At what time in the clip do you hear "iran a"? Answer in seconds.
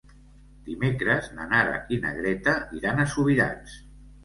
2.81-3.09